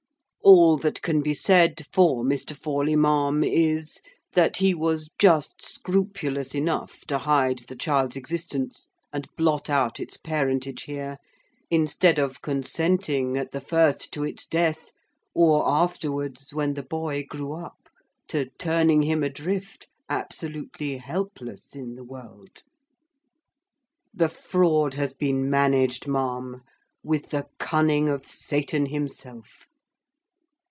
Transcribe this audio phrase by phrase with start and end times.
[0.43, 2.55] "All that can be said for Mr.
[2.57, 4.01] Forley, ma'am, is,
[4.33, 10.17] that he was just scrupulous enough to hide the child's existence and blot out its
[10.17, 11.19] parentage here,
[11.69, 14.91] instead of consenting, at the first, to its death,
[15.35, 17.87] or afterwards, when the boy grew up,
[18.29, 22.63] to turning him adrift, absolutely helpless in the world.
[24.11, 26.61] The fraud has been managed, ma'am,
[27.03, 29.67] with the cunning of Satan himself.